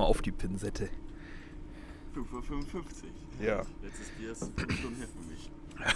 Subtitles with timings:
[0.00, 0.88] mal auf die Pinsette.
[2.14, 3.10] 5 Uhr 55.
[3.40, 3.62] Ja.
[3.82, 5.50] Jetzt ist die erst 5 Stunden her für mich.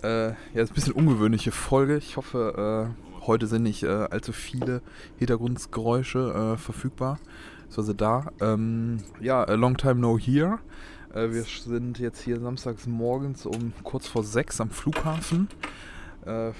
[0.00, 1.96] Äh, ja, ist ein bisschen ungewöhnliche Folge.
[1.96, 4.80] Ich hoffe, äh, heute sind nicht äh, allzu viele
[5.18, 7.18] Hintergrundgeräusche äh, verfügbar.
[7.76, 8.30] Also da.
[8.40, 10.60] Ähm, ja, a long time no here.
[11.12, 15.48] Äh, wir sind jetzt hier samstags morgens um kurz vor sechs am Flughafen.
[16.24, 16.52] Äh,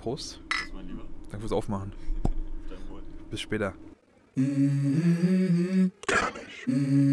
[0.00, 0.40] Prost.
[0.50, 1.02] Was, mein Lieber?
[1.30, 1.92] Danke fürs Aufmachen.
[2.68, 3.02] Dein Wohl.
[4.40, 4.48] Bis
[6.62, 7.10] später.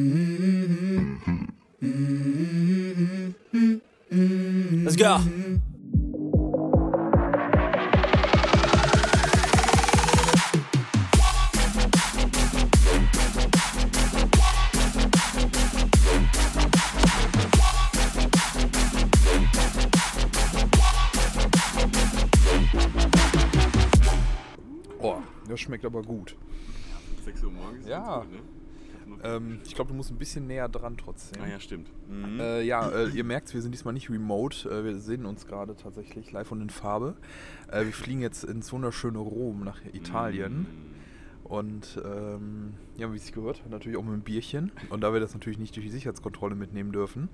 [4.85, 5.19] Let's go.
[24.99, 25.17] Oh,
[25.49, 26.35] das schmeckt aber gut.
[27.37, 27.87] 6 Uhr morgens?
[27.87, 28.19] Ja.
[28.19, 28.39] gut, ne?
[29.23, 31.41] Ähm, ich glaube, du musst ein bisschen näher dran trotzdem.
[31.41, 31.89] ah ja, stimmt.
[32.09, 32.39] Mhm.
[32.39, 34.69] Äh, ja, äh, ihr merkt, wir sind diesmal nicht remote.
[34.69, 37.15] Äh, wir sehen uns gerade tatsächlich live und in Farbe.
[37.71, 40.59] Äh, wir fliegen jetzt ins wunderschöne Rom nach Italien.
[40.59, 40.96] Mhm.
[41.47, 44.71] Und ähm, ja, wie es sich gehört, natürlich auch mit einem Bierchen.
[44.89, 47.29] Und da wir das natürlich nicht durch die Sicherheitskontrolle mitnehmen dürfen.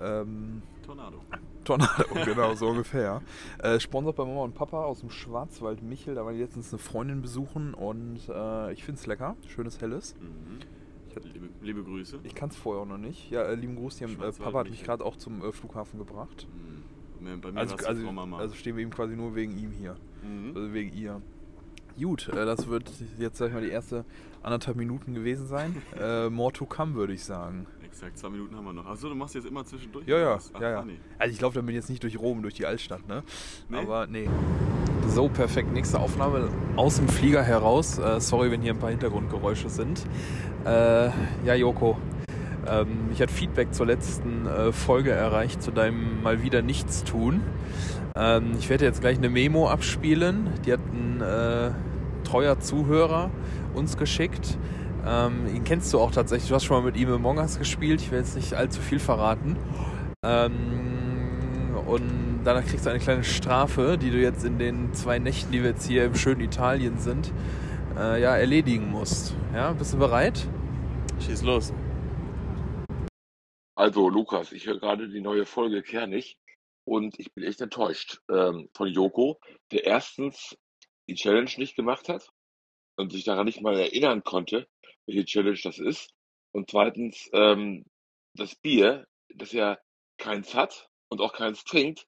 [0.00, 1.20] Ähm, Tornado.
[1.64, 3.20] Tornado, genau, so ungefähr.
[3.58, 6.14] Äh, sponsert bei Mama und Papa aus dem Schwarzwald Michel.
[6.14, 9.36] Da war ich letztens eine Freundin besuchen und äh, ich finde es lecker.
[9.48, 10.14] Schönes Helles.
[10.18, 10.60] Mhm.
[11.14, 12.20] Hab- Liebe, liebe Grüße.
[12.22, 13.30] Ich kann es vorher auch noch nicht.
[13.30, 15.98] Ja, äh, lieben Gruß, die haben, äh, Papa hat mich gerade auch zum äh, Flughafen
[15.98, 16.46] gebracht.
[17.20, 17.40] Mhm.
[17.42, 19.96] Bei mir Also, also, also stehen wir ihm quasi nur wegen ihm hier.
[20.22, 20.52] mhm.
[20.56, 21.20] Also wegen ihr.
[22.00, 24.04] Gut, äh, das wird jetzt, sag ich mal, die erste
[24.42, 25.82] anderthalb Minuten gewesen sein.
[26.00, 27.66] äh, more to come, würde ich sagen.
[27.84, 28.86] Exakt, zwei Minuten haben wir noch.
[28.86, 30.06] Achso, du machst jetzt immer zwischendurch?
[30.06, 30.38] Ja, ja?
[30.54, 30.80] Ach, ja, ja.
[30.80, 30.98] funny.
[31.18, 33.22] Also ich laufe damit jetzt nicht durch Rom, durch die Altstadt, ne?
[33.68, 33.78] Nee?
[33.78, 34.28] Aber nee.
[35.08, 35.72] So, perfekt.
[35.72, 37.98] Nächste Aufnahme aus dem Flieger heraus.
[37.98, 40.04] Äh, sorry, wenn hier ein paar Hintergrundgeräusche sind.
[40.64, 41.08] Äh,
[41.44, 41.96] ja, Joko.
[42.68, 47.42] Ähm, ich hatte Feedback zur letzten äh, Folge erreicht, zu deinem mal wieder Nichtstun.
[48.14, 50.50] Ähm, ich werde jetzt gleich eine Memo abspielen.
[50.66, 51.70] Die hat ein äh,
[52.28, 53.30] treuer Zuhörer
[53.74, 54.58] uns geschickt.
[55.06, 56.48] Ähm, ihn kennst du auch tatsächlich.
[56.48, 58.00] Du hast schon mal mit ihm Among Us gespielt.
[58.00, 59.56] Ich will jetzt nicht allzu viel verraten.
[60.24, 65.52] Ähm, und danach kriegst du eine kleine Strafe, die du jetzt in den zwei Nächten,
[65.52, 67.32] die wir jetzt hier im schönen Italien sind,
[67.96, 69.34] äh, ja, erledigen musst.
[69.54, 70.46] Ja, bist du bereit?
[71.20, 71.72] Schieß los.
[73.74, 76.36] Also, Lukas, ich höre gerade die neue Folge Kernig
[76.84, 79.38] und ich bin echt enttäuscht ähm, von Joko,
[79.70, 80.56] der erstens
[81.08, 82.28] die Challenge nicht gemacht hat
[82.96, 84.68] und sich daran nicht mal erinnern konnte,
[85.06, 86.10] welche Challenge das ist.
[86.52, 87.84] Und zweitens, ähm,
[88.34, 89.78] das Bier, das ja
[90.18, 92.06] keins hat und auch keins trinkt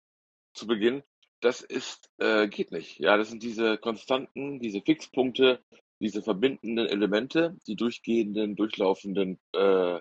[0.55, 1.03] zu Beginn,
[1.41, 2.99] das ist, äh, geht nicht.
[2.99, 5.63] Ja, das sind diese Konstanten, diese Fixpunkte,
[6.01, 10.01] diese verbindenden Elemente, die durchgehenden, durchlaufenden äh,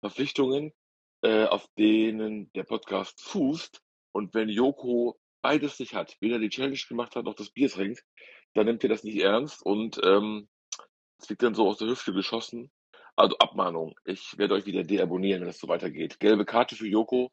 [0.00, 0.72] Verpflichtungen,
[1.22, 3.80] äh, auf denen der Podcast fußt.
[4.12, 8.04] Und wenn Joko beides nicht hat, weder die Challenge gemacht hat, noch das Bier trinkt,
[8.54, 10.48] dann nimmt er das nicht ernst und ähm,
[11.18, 12.70] es wird dann so aus der Hüfte geschossen.
[13.14, 13.94] Also Abmahnung.
[14.04, 16.18] Ich werde euch wieder deabonnieren, wenn das so weitergeht.
[16.18, 17.30] Gelbe Karte für Joko.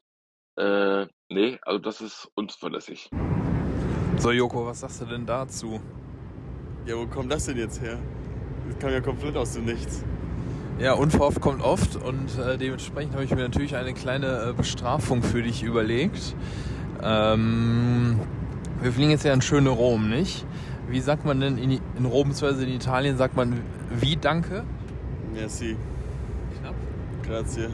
[0.56, 3.08] Äh, nee, also das ist unzuverlässig.
[4.18, 5.80] So, Joko, was sagst du denn dazu?
[6.86, 7.98] Ja, wo kommt das denn jetzt her?
[8.68, 10.04] Das kam ja komplett aus dem Nichts.
[10.78, 15.22] Ja, unverhofft kommt oft und äh, dementsprechend habe ich mir natürlich eine kleine äh, Bestrafung
[15.22, 16.34] für dich überlegt.
[17.02, 18.20] Ähm,
[18.82, 20.44] wir fliegen jetzt ja in schöne Rom, nicht?
[20.88, 22.64] Wie sagt man denn in, in Rom bzw.
[22.64, 24.64] in Italien, sagt man wie Danke?
[25.32, 25.76] Merci.
[26.60, 26.74] Knapp.
[27.26, 27.68] Grazie.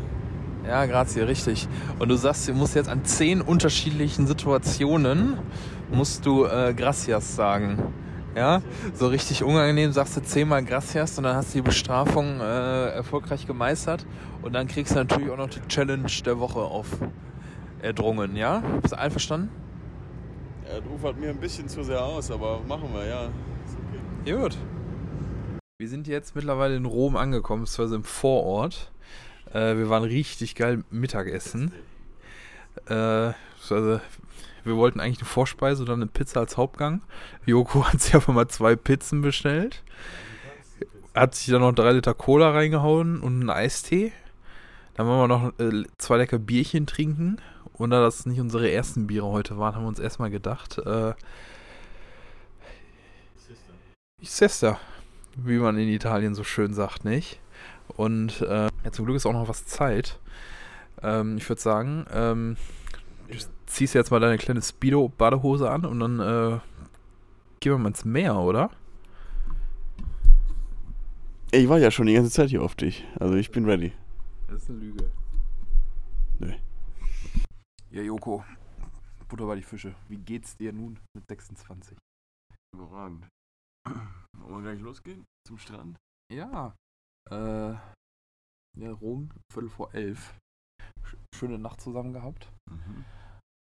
[0.67, 1.69] Ja, grazie, richtig.
[1.99, 5.39] Und du sagst, du musst jetzt an zehn unterschiedlichen Situationen
[5.93, 7.79] musst du äh, gracias sagen.
[8.35, 8.61] Ja,
[8.93, 13.47] so richtig unangenehm sagst du zehnmal gracias und dann hast du die Bestrafung äh, erfolgreich
[13.47, 14.05] gemeistert
[14.43, 16.87] und dann kriegst du natürlich auch noch die Challenge der Woche auf
[17.83, 18.63] erdrungen, ja?
[18.81, 19.51] Bist du einverstanden?
[20.67, 23.25] Ja, das ufert mir ein bisschen zu sehr aus, aber machen wir, ja.
[23.25, 23.77] Ist
[24.25, 24.33] okay.
[24.33, 24.57] Gut.
[25.79, 28.91] Wir sind jetzt mittlerweile in Rom angekommen, beziehungsweise im Vorort.
[29.53, 31.73] Äh, wir waren richtig geil Mittagessen.
[32.89, 32.95] Äh,
[33.71, 34.01] also,
[34.65, 37.03] wir wollten eigentlich eine Vorspeise und dann eine Pizza als Hauptgang.
[37.45, 39.83] Joko hat sich einfach mal zwei Pizzen bestellt.
[41.15, 44.13] Hat sich dann noch drei Liter Cola reingehauen und einen Eistee.
[44.95, 47.39] Dann wollen wir noch äh, zwei lecker Bierchen trinken.
[47.79, 51.13] Und da das nicht unsere ersten Biere heute waren, haben wir uns erstmal gedacht, äh,
[54.23, 54.79] Sister,
[55.37, 57.41] wie man in Italien so schön sagt, nicht?
[57.89, 60.19] Und äh, ja, zum Glück ist auch noch was Zeit.
[61.03, 62.57] Ähm, ich würde sagen, ähm,
[63.29, 63.37] du
[63.67, 66.59] ziehst jetzt mal deine kleine Speedo-Badehose an und dann äh,
[67.61, 68.71] gehen wir mal ins Meer, oder?
[71.53, 73.05] Ich war ja schon die ganze Zeit hier auf dich.
[73.21, 73.93] Also ich bin ready.
[74.49, 75.05] Das ist eine Lüge.
[76.39, 76.53] Nö.
[77.91, 78.45] Ja, Joko.
[79.29, 79.95] Butter bei die Fische.
[80.09, 81.97] Wie geht's dir nun mit 26?
[82.75, 83.27] Überragend.
[84.39, 85.97] Wollen wir gleich losgehen zum Strand?
[86.33, 86.75] Ja.
[87.31, 87.75] Äh.
[88.79, 90.37] Ja, Rom, Viertel vor elf.
[91.03, 92.53] Sch- Schöne Nacht zusammen gehabt.
[92.71, 93.05] Mhm.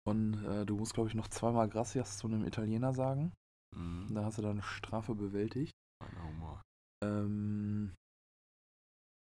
[0.06, 3.32] Und äh, du musst, glaube ich, noch zweimal Gracias zu einem Italiener sagen.
[3.76, 4.14] Mhm.
[4.14, 5.72] Da hast du deine Strafe bewältigt.
[6.02, 6.62] Feiner Humor.
[7.04, 7.94] Ähm,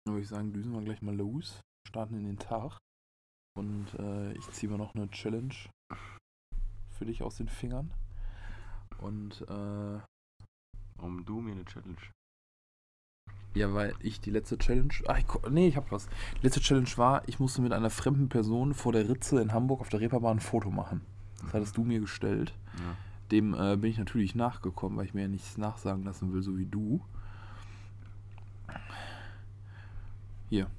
[0.05, 2.79] dann würde ich sagen, düsen wir gleich mal los, starten in den Tag.
[3.57, 5.55] Und äh, ich ziehe mir noch eine Challenge
[6.91, 7.91] für dich aus den Fingern.
[8.99, 10.01] Und äh,
[10.97, 11.97] Warum du mir eine Challenge?
[13.55, 14.93] ja, weil ich die letzte Challenge.
[15.07, 16.09] Ach, ich, nee, ich hab was.
[16.39, 19.81] Die letzte Challenge war, ich musste mit einer fremden Person vor der Ritze in Hamburg
[19.81, 21.01] auf der Reeperbahn ein Foto machen.
[21.41, 22.55] Das hattest du mir gestellt.
[22.77, 22.97] Ja.
[23.31, 26.59] Dem äh, bin ich natürlich nachgekommen, weil ich mir ja nichts nachsagen lassen will, so
[26.59, 27.01] wie du.
[30.51, 30.71] Hier.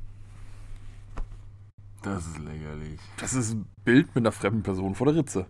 [2.16, 3.00] Das ist lächerlich.
[3.18, 5.46] Das ist ein Bild mit einer fremden Person vor der Ritze.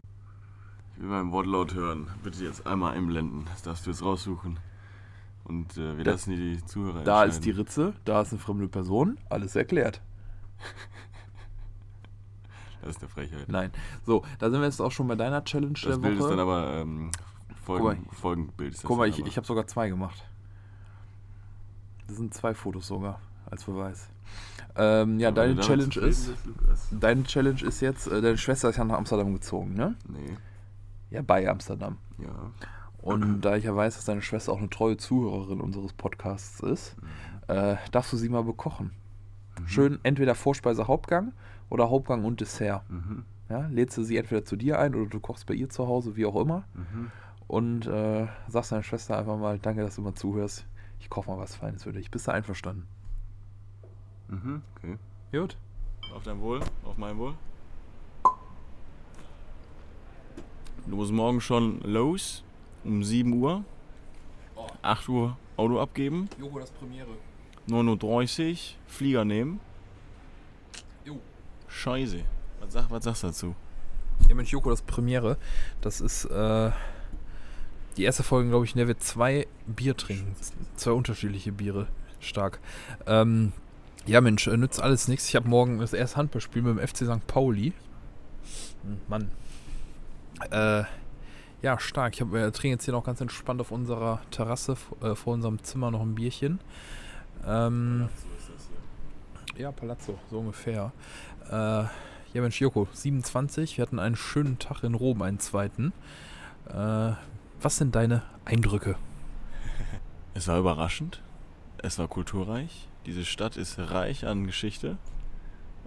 [0.96, 2.08] Ich will meinen Wortlaut hören.
[2.24, 3.46] Bitte jetzt einmal einblenden.
[3.46, 4.60] Das darfst du jetzt raussuchen.
[5.44, 7.52] Und äh, wir Da- lassen die Zuhörer Da ist die.
[7.52, 10.02] Ritze, da ist eine fremde Person, alles erklärt.
[12.82, 13.50] Das ist eine Frechheit.
[13.50, 13.72] Nein.
[14.06, 16.26] So, da sind wir jetzt auch schon bei deiner Challenge Das der Bild Woche.
[16.28, 17.12] ist dann aber ähm,
[17.66, 18.74] Folgen, mal, Folgenbild.
[18.76, 20.24] Ist das Guck mal, ich, ich habe sogar zwei gemacht.
[22.08, 24.10] Das sind zwei Fotos sogar, als Beweis.
[24.76, 26.32] Ähm, ja, deine Challenge ist,
[26.92, 29.96] deine Challenge ist jetzt, äh, deine Schwester ist ja nach Amsterdam gezogen, ne?
[30.08, 30.38] Nee,
[31.10, 31.98] Ja, bei Amsterdam.
[32.20, 32.28] ja.
[33.02, 36.96] Und da ich ja weiß, dass deine Schwester auch eine treue Zuhörerin unseres Podcasts ist,
[37.48, 38.92] äh, darfst du sie mal bekochen.
[39.60, 39.68] Mhm.
[39.68, 41.32] Schön entweder Vorspeise, Hauptgang
[41.70, 42.84] oder Hauptgang und Dessert.
[42.90, 43.24] Mhm.
[43.50, 46.18] Ja, lädst du sie entweder zu dir ein oder du kochst bei ihr zu Hause,
[46.18, 46.66] wie auch immer.
[46.74, 47.12] Mhm.
[47.48, 50.66] Und äh, sagst deiner Schwester einfach mal, danke, dass du mal zuhörst.
[51.00, 52.12] Ich koche mal was Feines für dich.
[52.12, 52.88] Bist du einverstanden?
[54.30, 54.62] Mhm.
[54.76, 54.98] Okay.
[55.32, 55.58] Gut.
[56.14, 57.34] Auf dein Wohl, auf mein Wohl.
[60.86, 62.44] Du musst morgen schon los,
[62.84, 63.64] um 7 Uhr.
[64.82, 67.10] 8 Uhr Auto abgeben, Joko, das Premiere.
[67.68, 68.58] 9.30 Uhr
[68.88, 69.60] Flieger nehmen.
[71.04, 71.20] Jo.
[71.68, 72.24] Scheiße.
[72.60, 73.56] Was, sag, was sagst du dazu?
[74.30, 75.38] Ja, Mensch, Joko, das Premiere.
[75.82, 76.72] Das ist äh,
[77.98, 80.36] die erste Folge, glaube ich, in der wir zwei Bier trinken.
[80.76, 81.88] Zwei unterschiedliche Biere.
[82.20, 82.60] Stark.
[83.06, 83.52] Ähm,
[84.08, 85.28] ja, Mensch, äh, nützt alles nichts.
[85.30, 87.28] Ich habe morgen das erste Handballspiel mit dem FC St.
[87.28, 87.74] Pauli.
[88.84, 89.32] Hm, Mann.
[90.52, 90.84] Äh,
[91.62, 92.16] ja, stark.
[92.16, 95.62] Ich hab, äh, trinke jetzt hier noch ganz entspannt auf unserer Terrasse äh, vor unserem
[95.64, 96.60] Zimmer noch ein Bierchen.
[97.46, 98.10] Ähm,
[99.58, 100.92] ja, Palazzo, so ungefähr.
[101.50, 103.78] Äh, ja, Mensch, Joko, 27.
[103.78, 105.94] Wir hatten einen schönen Tag in Rom, einen zweiten.
[106.70, 107.14] Äh,
[107.62, 108.96] was sind deine Eindrücke?
[110.34, 111.24] Es war überraschend.
[111.80, 112.88] Es war kulturreich.
[113.08, 114.98] Diese Stadt ist reich an Geschichte.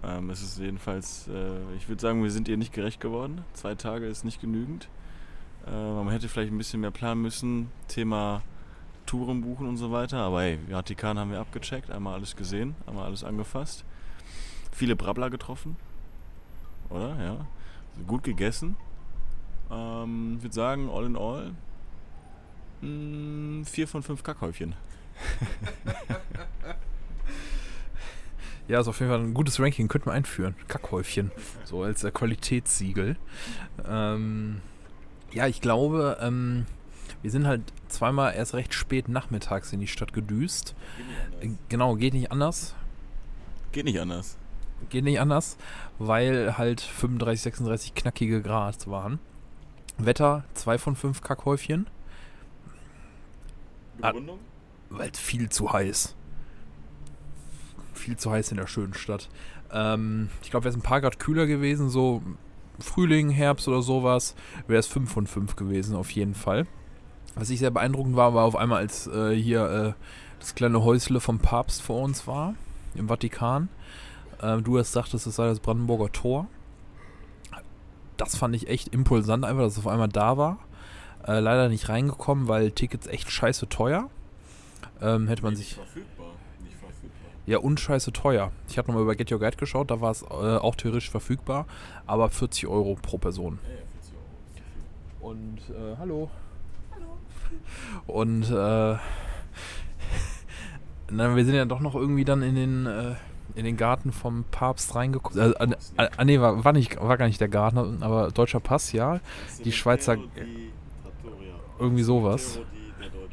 [0.03, 3.45] Ähm, es ist jedenfalls, äh, ich würde sagen, wir sind ihr nicht gerecht geworden.
[3.53, 4.89] Zwei Tage ist nicht genügend.
[5.67, 7.69] Äh, man hätte vielleicht ein bisschen mehr planen müssen.
[7.87, 8.41] Thema
[9.05, 10.17] Touren buchen und so weiter.
[10.17, 13.85] Aber hey, Vatikan haben wir abgecheckt, einmal alles gesehen, einmal alles angefasst.
[14.71, 15.75] Viele Brabbler getroffen.
[16.89, 17.23] Oder?
[17.23, 17.45] Ja.
[18.07, 18.77] Gut gegessen.
[19.69, 21.51] Ähm, ich würde sagen, all in all,
[22.81, 24.73] mh, vier von fünf Kackhäufchen.
[28.71, 30.55] Ja, ist auf jeden Fall ein gutes Ranking, könnten wir einführen.
[30.69, 31.29] Kackhäufchen.
[31.65, 33.17] So als äh, Qualitätssiegel.
[33.85, 34.61] Ähm,
[35.33, 36.65] ja, ich glaube, ähm,
[37.21, 40.73] wir sind halt zweimal erst recht spät nachmittags in die Stadt gedüst.
[41.41, 42.73] Äh, Genau, geht nicht anders.
[43.73, 44.37] Geht nicht anders.
[44.89, 45.57] Geht nicht anders,
[45.99, 49.19] weil halt 35, 36 knackige Grad waren.
[49.97, 51.87] Wetter 2 von 5 Kackhäufchen,
[53.97, 54.39] Begründung?
[54.89, 56.15] weil es viel zu heiß.
[58.01, 59.29] Viel zu heiß in der schönen Stadt.
[59.71, 62.23] Ähm, ich glaube, wäre es ein paar Grad kühler gewesen, so
[62.79, 66.65] Frühling, Herbst oder sowas, wäre es 5 von 5 gewesen, auf jeden Fall.
[67.35, 70.03] Was ich sehr beeindruckend war, war auf einmal, als äh, hier äh,
[70.39, 72.55] das kleine Häusle vom Papst vor uns war,
[72.95, 73.69] im Vatikan.
[74.41, 76.47] Äh, du hast sagtest, es sei das Brandenburger Tor.
[78.17, 80.57] Das fand ich echt impulsant, einfach, dass es auf einmal da war.
[81.27, 84.09] Äh, leider nicht reingekommen, weil Tickets echt scheiße teuer.
[85.01, 85.75] Ähm, hätte man sich.
[85.75, 86.20] verfügbar.
[87.45, 88.51] Ja, und scheiße teuer.
[88.69, 91.65] Ich habe nochmal über Get Your Guide geschaut, da war es äh, auch theoretisch verfügbar,
[92.05, 93.59] aber 40 Euro pro Person.
[93.63, 94.13] Ja, ja, 40
[95.21, 95.31] Euro.
[95.31, 96.29] Und, äh, hallo.
[98.07, 98.97] Und, äh,
[101.11, 103.15] na, wir sind ja doch noch irgendwie dann in den, äh,
[103.55, 105.39] in den Garten vom Papst reingekommen.
[105.39, 108.59] Also, an, an, an, nee, war, war, nicht, war gar nicht der Garten, aber deutscher
[108.59, 109.19] Pass, ja.
[109.65, 110.17] Die Schweizer-
[111.79, 112.59] Irgendwie sowas.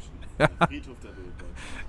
[0.39, 1.08] der Friedhof der.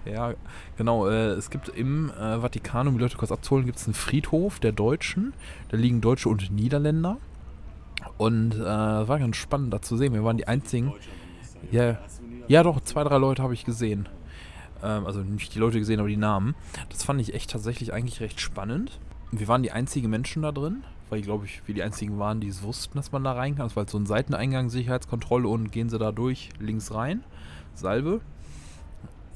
[0.05, 0.35] Ja,
[0.77, 1.09] genau.
[1.09, 4.61] Äh, es gibt im äh, Vatikan, um die Leute kurz abzuholen, gibt es einen Friedhof
[4.61, 5.35] der Deutschen.
[5.69, 7.19] Da liegen Deutsche und Niederländer.
[8.17, 10.15] Und äh, war ganz spannend da zu sehen.
[10.15, 10.93] Wir waren die einzigen.
[11.71, 11.99] Ja,
[12.49, 14.09] ja, doch, zwei, drei Leute habe ich gesehen.
[14.83, 16.55] Ähm, also nicht die Leute gesehen, aber die Namen.
[16.89, 18.99] Das fand ich echt tatsächlich eigentlich recht spannend.
[19.31, 22.49] Wir waren die einzigen Menschen da drin, weil, glaube ich, wir die einzigen waren, die
[22.49, 23.67] es wussten, dass man da rein kann.
[23.67, 27.23] Das war halt so ein Seiteneingang, Sicherheitskontrolle und gehen sie da durch, links rein.
[27.75, 28.21] Salbe.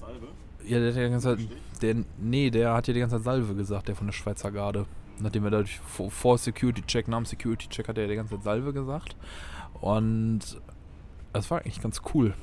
[0.00, 0.28] Salbe?
[0.66, 1.48] Ja, der hat ja die ganze Zeit.
[1.82, 4.86] Der, nee, der hat ja die ganze Zeit Salve gesagt, der von der Schweizer Garde.
[5.20, 8.34] Nachdem er dadurch vor, vor Security Check, nach dem Security Check hat er die ganze
[8.34, 9.16] Zeit Salve gesagt.
[9.80, 10.40] Und
[11.32, 12.34] das war eigentlich ganz cool.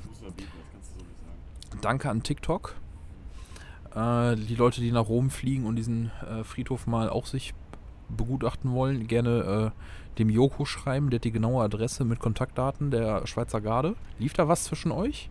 [1.81, 2.75] Danke an TikTok.
[3.95, 7.53] Äh, die Leute, die nach Rom fliegen und diesen äh, Friedhof mal auch sich
[8.09, 11.09] begutachten wollen, gerne äh, dem Joko schreiben.
[11.09, 13.95] Der hat die genaue Adresse mit Kontaktdaten der Schweizer Garde.
[14.19, 15.29] Lief da was zwischen euch?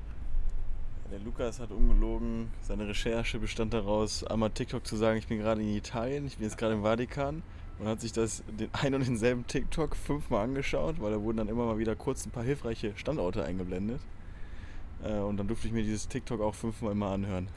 [1.11, 2.51] Der Lukas hat ungelogen.
[2.63, 6.45] Seine Recherche bestand daraus, einmal TikTok zu sagen, ich bin gerade in Italien, ich bin
[6.45, 7.43] jetzt gerade im Vatikan.
[7.81, 11.49] Man hat sich das den ein und denselben TikTok fünfmal angeschaut, weil da wurden dann
[11.49, 14.01] immer mal wieder kurz ein paar hilfreiche Standorte eingeblendet.
[15.03, 17.49] Äh, und dann durfte ich mir dieses TikTok auch fünfmal immer anhören.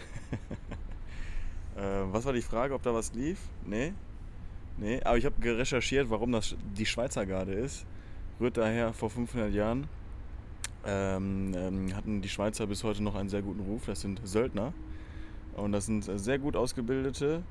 [1.76, 3.38] äh, was war die Frage, ob da was lief?
[3.68, 3.94] Nee.
[4.78, 7.86] Nee, aber ich habe recherchiert, warum das die Schweizer Garde ist.
[8.40, 9.88] Rührt daher vor 500 Jahren
[10.86, 13.86] ähm, ähm, hatten die Schweizer bis heute noch einen sehr guten Ruf.
[13.86, 14.74] Das sind Söldner.
[15.56, 17.44] Und das sind sehr gut ausgebildete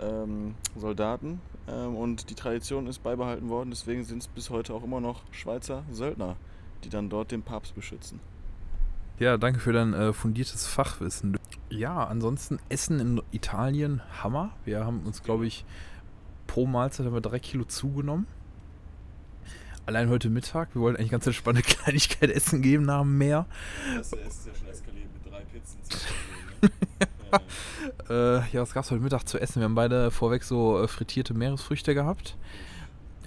[0.00, 1.40] ähm, Soldaten.
[1.68, 3.70] Ähm, und die Tradition ist beibehalten worden.
[3.70, 6.36] Deswegen sind es bis heute auch immer noch Schweizer Söldner,
[6.84, 8.20] die dann dort den Papst beschützen.
[9.18, 11.36] Ja, danke für dein äh, fundiertes Fachwissen.
[11.70, 14.50] Ja, ansonsten Essen in Italien, Hammer.
[14.64, 15.64] Wir haben uns, glaube ich,
[16.46, 18.26] pro Mahlzeit haben wir drei Kilo zugenommen.
[19.88, 20.74] Allein heute Mittag.
[20.74, 23.46] Wir wollten eigentlich ganz entspannte Kleinigkeit essen geben nach dem Meer.
[23.96, 25.80] Das ist ja schon eskaliert mit drei Pizzen.
[28.10, 29.60] Äh, ja, was gab es heute Mittag zu essen?
[29.60, 32.36] Wir haben beide vorweg so äh, frittierte Meeresfrüchte gehabt.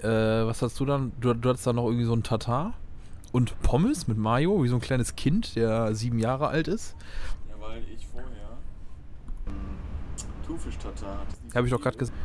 [0.00, 1.12] Äh, was hast du dann?
[1.20, 2.74] Du, du hattest dann noch irgendwie so ein Tatar
[3.30, 6.96] und Pommes mit Mayo, wie so ein kleines Kind, der sieben Jahre alt ist.
[7.48, 8.58] Ja, weil ich vorher
[9.46, 9.52] ähm,
[10.48, 11.36] Thunfisch-Tatar hatte.
[11.54, 12.18] Habe ich doch gerade gesagt.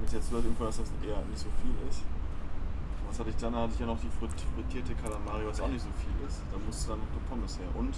[0.00, 2.02] Mit jetzt nur Info, dass das eher nicht so viel ist.
[3.08, 3.52] Was hatte ich dann?
[3.54, 6.42] Da hatte ich ja noch die frit- frittierte Kalamari, was auch nicht so viel ist.
[6.52, 7.66] Da musste dann noch eine Pommes her.
[7.76, 7.94] Und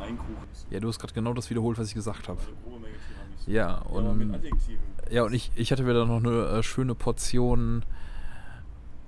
[0.00, 0.36] ein Kuchen.
[0.70, 2.38] Ja, du hast gerade genau das wiederholt, was ich gesagt habe.
[2.40, 3.50] Tiramisu.
[3.50, 4.40] Ja, und,
[5.10, 7.84] ja, und ich, ich hatte mir dann noch eine äh, schöne Portion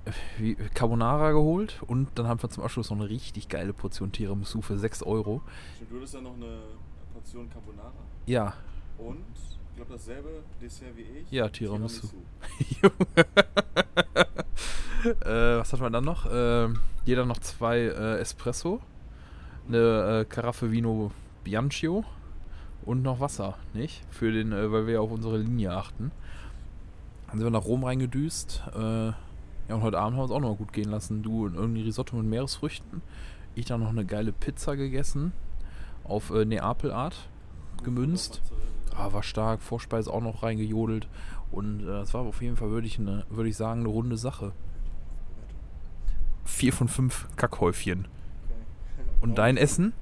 [0.05, 4.11] äh, wie, Carbonara geholt und dann haben wir zum Abschluss noch eine richtig geile Portion
[4.11, 5.41] Tiramisu für 6 Euro.
[5.75, 6.59] Stimmt, Du hattest dann noch eine
[7.13, 7.91] Portion Carbonara.
[8.25, 8.53] Ja,
[8.97, 10.29] Und, ich glaube, dasselbe
[10.61, 11.29] Dessert wie ich.
[11.31, 12.07] Ja, Tiramisu.
[15.11, 16.27] äh, was hat man dann noch?
[16.31, 18.81] Ähm, jeder noch zwei äh, Espresso,
[19.67, 21.11] eine äh, Karaffe Vino
[21.43, 22.03] Bianchio
[22.85, 24.03] und noch Wasser, nicht?
[24.09, 26.11] Für den, äh, weil wir ja auf unsere Linie achten.
[27.27, 28.63] Dann sind wir nach Rom reingedüst.
[28.75, 29.07] Äh,
[29.69, 31.21] ja, und heute Abend haben wir uns auch noch mal gut gehen lassen.
[31.21, 33.01] Du irgendwie Risotto mit Meeresfrüchten.
[33.53, 35.31] Ich dann noch eine geile Pizza gegessen.
[36.03, 37.29] Auf äh, Neapel-Art
[37.83, 38.41] gemünzt.
[38.95, 41.07] Ah, war stark, Vorspeise auch noch reingejodelt.
[41.51, 44.17] Und äh, es war auf jeden Fall, würde ich, eine, würde ich sagen, eine runde
[44.17, 44.53] Sache.
[46.49, 48.05] Vier von fünf Kackhäufchen.
[49.21, 49.93] Und dein Essen?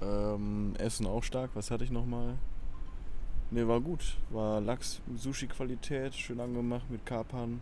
[0.00, 1.50] Ähm, Essen auch stark.
[1.52, 2.38] Was hatte ich nochmal?
[3.50, 4.16] Ne, war gut.
[4.30, 7.60] War Lachs, Sushi-Qualität, schön angemacht mit Kapern,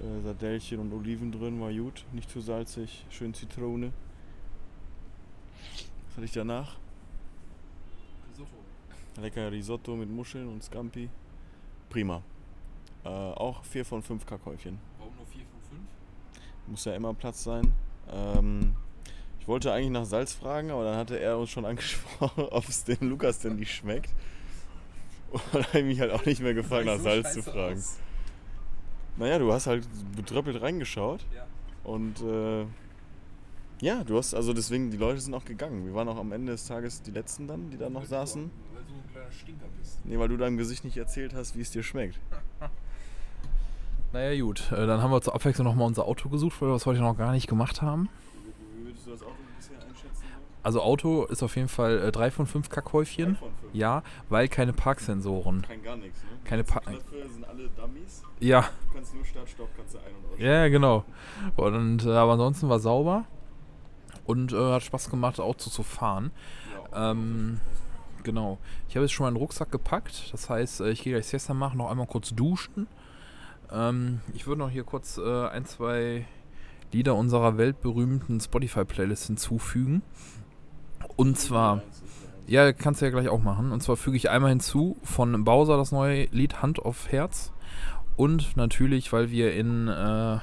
[0.00, 2.06] äh, Sardellchen und Oliven drin, war gut.
[2.12, 3.92] Nicht zu salzig, schön Zitrone.
[6.06, 6.76] Was hatte ich danach?
[9.20, 11.10] Lecker Risotto mit Muscheln und Scampi.
[11.90, 12.22] Prima.
[13.04, 14.78] Äh, auch 4 von 5 Kackhäufchen.
[15.28, 15.82] Warum nur vier von fünf?
[16.66, 17.72] Muss ja immer Platz sein.
[18.10, 18.74] Ähm,
[19.40, 22.84] ich wollte eigentlich nach Salz fragen, aber dann hatte er uns schon angesprochen, ob es
[22.84, 24.10] dem Lukas denn nicht schmeckt.
[25.30, 27.82] Und dann habe ich mich halt auch nicht mehr gefragt, nach Salz zu fragen.
[29.18, 31.46] Naja, du hast halt betröppelt reingeschaut Ja.
[31.84, 32.64] und äh,
[33.80, 35.84] ja, du hast, also deswegen, die Leute sind auch gegangen.
[35.86, 38.50] Wir waren auch am Ende des Tages die Letzten dann, die da noch saßen.
[38.72, 40.04] Weil du ein kleiner Stinker bist.
[40.04, 42.18] Nee, weil du deinem Gesicht nicht erzählt hast, wie es dir schmeckt.
[44.12, 44.72] Naja, gut.
[44.72, 47.16] Äh, dann haben wir zur Abwechslung nochmal unser Auto gesucht, weil wir das heute noch
[47.16, 48.08] gar nicht gemacht haben.
[48.78, 50.24] Wie würdest du das Auto bisher einschätzen?
[50.62, 53.36] Also Auto ist auf jeden Fall äh, drei von fünf Kackhäufchen.
[53.36, 53.74] von fünf.
[53.74, 55.62] Ja, weil keine Parksensoren.
[55.62, 56.28] Kein gar nichts, ne?
[56.44, 58.22] Keine Die Pa- Knöpfe sind alle Dummies.
[58.40, 60.50] Ja, Du kannst nur Start, Stopp, kannst du ein- und ausstellen.
[60.52, 61.04] ja, genau.
[61.56, 63.24] Und äh, aber ansonsten war sauber
[64.24, 66.30] und äh, hat Spaß gemacht, Auto zu fahren.
[66.92, 67.60] Ja, Ähm,
[68.22, 68.58] genau.
[68.88, 70.32] Ich habe jetzt schon meinen Rucksack gepackt.
[70.32, 72.86] Das heißt, äh, ich gehe gleich Siesta machen, noch einmal kurz duschen.
[73.72, 76.26] Ähm, ich würde noch hier kurz äh, ein, zwei
[76.92, 80.02] Lieder unserer weltberühmten Spotify-Playlist hinzufügen.
[81.16, 81.82] Und zwar,
[82.46, 83.72] ja, kannst du ja gleich auch machen.
[83.72, 87.52] Und zwar füge ich einmal hinzu von Bowser das neue Lied Hand auf Herz.
[88.16, 90.38] Und natürlich, weil wir in äh,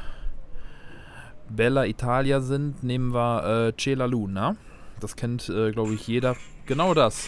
[1.50, 4.56] Bella Italia sind, nehmen wir äh, Cela Luna.
[5.00, 6.36] Das kennt, äh, glaube ich, jeder.
[6.66, 7.28] Genau das.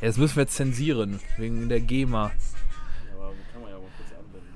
[0.00, 2.24] Das müssen wir jetzt zensieren, wegen der GEMA.
[2.26, 4.48] Aber kann man ja mal kurz anwenden.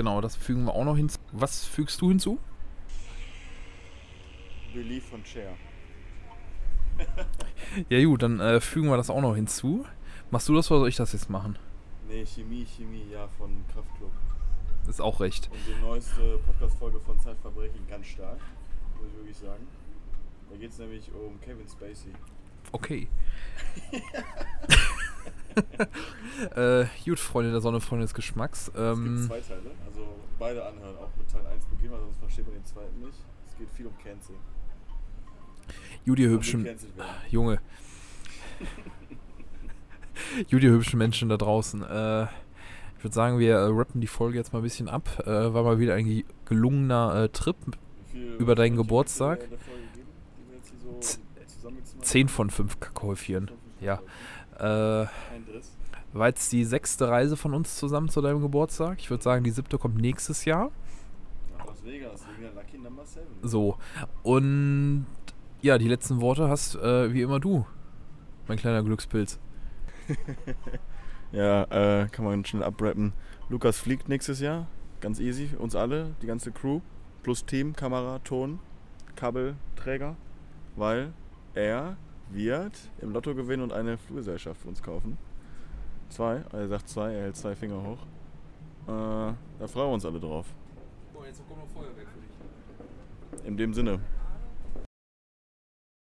[0.00, 1.18] Genau, das fügen wir auch noch hinzu.
[1.30, 2.38] Was fügst du hinzu?
[4.72, 5.52] Belief von Cher.
[7.90, 9.84] Ja gut, dann äh, fügen wir das auch noch hinzu.
[10.30, 11.58] Machst du das oder soll ich das jetzt machen?
[12.08, 14.10] Nee, Chemie, Chemie, ja, von Kraftklub.
[14.88, 15.50] Ist auch recht.
[15.52, 18.38] Und die neueste Podcast-Folge von Zeitverbrechen ganz stark,
[18.96, 19.66] muss ich wirklich sagen.
[20.50, 22.12] Da geht es nämlich um Kevin Spacey.
[22.72, 23.06] Okay.
[26.56, 28.68] äh, gut, Freunde der Sonne, Freunde des Geschmacks.
[28.68, 30.06] Es gibt Ähm, zwei Teile, also
[30.38, 33.18] beide anhören, auch mit Teil 1 beginnen, weil sonst versteht man den zweiten nicht.
[33.48, 34.36] Es geht viel um Cancel.
[36.06, 36.64] gut, ihr Man will hübschen.
[36.64, 36.78] werden.
[37.30, 37.60] Junge.
[40.64, 41.82] ihr hübschen Menschen da draußen.
[41.82, 42.24] Äh,
[42.98, 45.08] ich würde sagen, wir äh, rappen die Folge jetzt mal ein bisschen ab.
[45.26, 47.56] Äh, war mal wieder ein ge- gelungener äh, Trip.
[48.38, 49.40] Über deinen Punkte Geburtstag?
[49.40, 49.56] geben,
[49.96, 52.04] die wir jetzt hier so Z- zusammengezogen haben?
[52.06, 53.50] 10 von 5 Kackhäufchen.
[53.80, 54.00] Ja.
[54.60, 55.06] Äh,
[56.12, 58.98] war jetzt die sechste Reise von uns zusammen zu deinem Geburtstag.
[58.98, 60.70] Ich würde sagen, die siebte kommt nächstes Jahr.
[61.56, 63.26] Nach Las Vegas, wegen der Lucky Number 7.
[63.42, 63.78] So.
[64.22, 65.06] Und
[65.62, 67.66] ja, die letzten Worte hast äh, wie immer du,
[68.48, 69.38] mein kleiner Glückspilz.
[71.32, 71.62] Ja,
[72.02, 73.12] äh, kann man schnell abrappen.
[73.48, 74.66] Lukas fliegt nächstes Jahr.
[75.00, 75.50] Ganz easy.
[75.56, 76.80] Uns alle, die ganze Crew.
[77.22, 78.58] Plus Team, Kamera, Ton,
[79.14, 80.16] Kabelträger.
[80.74, 81.12] Weil
[81.54, 81.96] er
[82.32, 85.18] wird im Lotto gewinnen und eine Fluggesellschaft für uns kaufen.
[86.08, 87.98] Zwei, er sagt zwei, er hält zwei Finger hoch.
[88.86, 90.46] Äh, da freuen wir uns alle drauf.
[91.12, 93.46] Boah, jetzt kommt noch Feuerwerk für dich.
[93.46, 94.00] In dem Sinne,